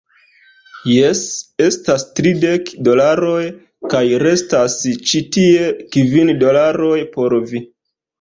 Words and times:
Jes, 0.91 1.19
estas 1.65 2.05
tridek 2.19 2.71
dolaroj, 2.87 3.41
kaj 3.95 4.01
restas 4.23 4.79
ĉi 5.11 5.21
tie 5.37 5.69
kvin 5.97 6.33
dolaroj 6.45 6.97
por 7.19 7.37
vi. 7.53 7.63